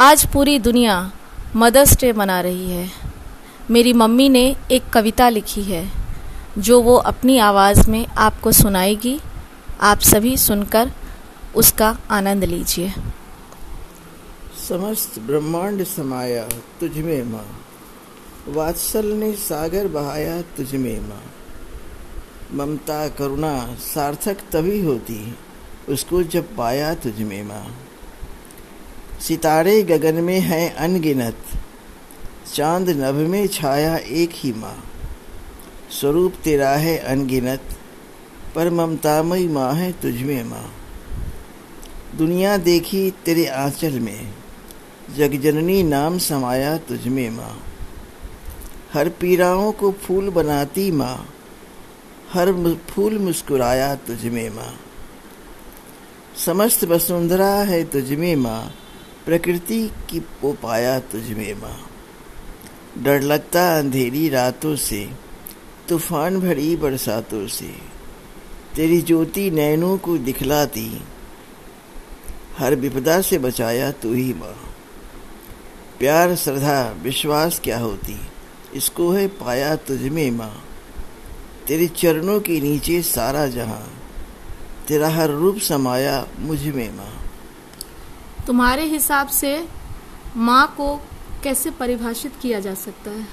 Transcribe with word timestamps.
आज 0.00 0.26
पूरी 0.26 0.58
दुनिया 0.58 1.12
मदर्स 1.56 2.00
डे 2.00 2.12
मना 2.12 2.40
रही 2.40 2.70
है। 2.70 2.90
मेरी 3.70 3.92
मम्मी 3.92 4.28
ने 4.28 4.56
एक 4.70 4.90
कविता 4.90 5.28
लिखी 5.28 5.62
है, 5.62 5.90
जो 6.58 6.82
वो 6.82 6.94
अपनी 6.94 7.38
आवाज़ 7.38 7.90
में 7.90 8.06
आपको 8.06 8.52
सुनाएगी। 8.52 9.20
आप 9.80 9.98
सभी 9.98 10.36
सुनकर 10.36 10.90
उसका 11.56 11.98
आनंद 12.10 12.44
लीजिए। 12.44 12.94
समस्त 14.68 15.18
ब्रह्मांड 15.18 15.84
समाया 15.84 16.44
तुझ 16.80 16.96
में 16.96 17.22
माँ। 17.22 17.60
वात्सल 18.48 19.06
ने 19.06 19.32
सागर 19.32 19.88
बहाया 19.88 20.42
तुझ 20.42 20.74
में 20.74 21.00
माँ। 21.00 21.24
ममता, 22.54 23.08
करुणा, 23.08 23.74
सार्थक 23.74 24.36
तभी 24.52 24.80
होती, 24.80 25.34
उसको 25.88 26.22
जब 26.22 26.56
पाया 26.56 26.94
तुझ 26.94 27.20
में 27.20 27.44
माँ। 27.44 27.87
सितारे 29.20 29.82
गगन 29.82 30.14
में 30.14 30.38
हैं 30.40 30.74
अनगिनत, 30.74 31.36
चाँद 32.54 32.90
नभ 32.90 33.14
में 33.28 33.46
छाया 33.46 33.96
एक 33.96 34.30
ही 34.34 34.52
माँ। 34.52 34.76
स्वरूप 35.90 36.34
तेरा 36.44 36.70
है 36.70 36.96
अनगिनत 36.98 37.76
पर 38.54 38.70
ममतामयी 38.70 39.48
माँ 39.48 39.72
है 39.74 39.90
तुझमें 39.92 40.44
माँ 40.44 40.64
दुनिया 42.18 42.56
देखी 42.56 43.10
तेरे 43.24 43.46
आंचल 43.46 43.98
में, 44.00 44.32
जगजननी 45.16 45.82
नाम 45.82 46.18
समाया 46.18 46.76
तुझमें 46.78 47.30
माँ 47.30 47.56
हर 48.92 49.08
पीराओं 49.08 49.72
को 49.72 49.92
फूल 49.92 50.30
बनाती 50.30 50.90
माँ, 50.90 51.28
हर 52.32 52.52
फूल 52.90 53.18
मुस्कुराया 53.18 53.94
तुझमें 53.94 54.48
माँ 54.50 54.74
समस्त 56.46 56.84
वसुंधरा 56.84 57.54
है 57.62 57.84
तुझमें 57.84 58.36
माँ 58.36 58.62
प्रकृति 59.28 59.90
की 60.10 60.18
वो 60.18 60.52
पाया 60.52 61.00
तुझमें 61.00 61.54
माँ 61.54 61.90
डर 62.98 63.20
लगता 63.20 63.78
अंधेरी 63.78 64.28
रातों 64.28 64.76
से, 64.76 65.10
तूफ़ान 65.88 66.40
भरी 66.40 66.76
बरसातों 66.76 67.46
से। 67.46 67.66
तेरी 68.76 69.02
ज्योति 69.02 69.50
नैनों 69.50 69.98
को 69.98 70.18
दिखलाती, 70.18 71.02
हर 72.58 72.74
विपदा 72.74 73.20
से 73.20 73.38
बचाया 73.38 73.90
तू 73.90 74.12
ही 74.12 74.34
माँ। 74.34 74.56
प्यार, 75.98 76.34
श्रद्धा, 76.36 76.96
विश्वास 77.02 77.60
क्या 77.64 77.78
होती, 77.78 78.20
इसको 78.74 79.12
है 79.12 79.28
पाया 79.28 79.76
तुझमें 79.76 80.30
माँ। 80.30 80.64
तेरे 81.66 81.86
चरणों 81.86 82.40
के 82.40 82.60
नीचे 82.60 83.02
सारा 83.02 83.46
जहाँ, 83.46 83.92
तेरा 84.88 85.08
हर 85.08 85.30
रूप 85.30 85.58
समाया 85.58 86.26
मुझमें 86.38 86.96
माँ। 86.96 87.27
तुम्हारे 88.48 88.84
हिसाब 88.84 89.28
से 89.28 89.68
माँ 90.36 90.74
को 90.76 90.96
कैसे 91.42 91.70
परिभाषित 91.70 92.32
किया 92.42 92.60
जा 92.60 92.74
सकता 92.74 93.10
है? 93.10 93.28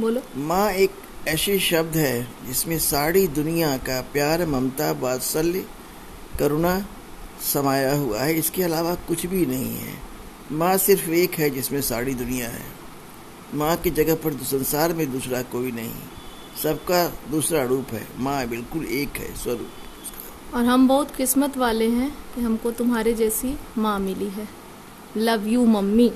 बोलो। 0.00 0.22
माँ 0.36 0.70
एक 0.70 0.90
ऐसी 1.28 1.58
शब्द 1.58 1.96
है 1.96 2.28
जिसमें 2.46 2.78
सारी 2.78 3.26
दुनिया 3.26 3.76
का 3.76 4.00
प्यार, 4.00 4.46
ममता, 4.46 4.92
वात्सल्य, 4.92 5.66
करुणा 6.38 6.86
समाया 7.52 7.94
हुआ 7.94 8.20
है। 8.20 8.38
इसके 8.38 8.62
अलावा 8.62 8.94
कुछ 8.94 9.26
भी 9.26 9.46
नहीं 9.46 9.76
है। 9.76 9.98
माँ 10.52 10.76
सिर्फ़ 10.76 11.10
एक 11.10 11.34
है 11.34 11.50
जिसमें 11.50 11.82
सारी 11.82 12.14
दुनिया 12.14 12.48
है। 12.48 12.66
माँ 13.54 13.76
की 13.76 13.90
जगह 13.90 14.14
पर 14.14 14.32
संसार 14.32 14.92
में 14.92 15.12
दूसरा 15.12 15.42
कोई 15.42 15.72
नहीं। 15.72 15.94
सबका 16.62 17.08
दूसरा 17.30 17.64
रूप 17.64 17.86
है। 17.92 18.08
माँ 18.18 18.46
बिल्कुल 18.46 18.84
एक 18.86 19.16
है, 19.16 19.34
स्वरूप। 19.34 19.70
और 20.54 20.64
हम 20.64 20.88
बहुत 20.88 21.10
किस्मत 21.10 21.56
वाले 21.56 21.88
हैं 21.88 22.18
कि 22.34 22.40
हमको 22.40 22.70
तुम्हारे 22.70 23.14
जैसी 23.14 23.58
माँ 23.78 23.98
मिली 23.98 24.28
है। 24.28 24.48
Love 25.16 25.46
you 25.46 25.64
mummy. 25.64 26.12